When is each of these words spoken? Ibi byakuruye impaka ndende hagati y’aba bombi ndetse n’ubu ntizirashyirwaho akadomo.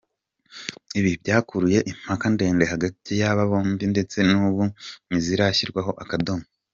Ibi 0.99 1.11
byakuruye 1.21 1.79
impaka 1.91 2.25
ndende 2.33 2.63
hagati 2.73 3.11
y’aba 3.21 3.43
bombi 3.49 3.85
ndetse 3.93 4.17
n’ubu 4.29 4.63
ntizirashyirwaho 5.07 5.91
akadomo. 6.05 6.45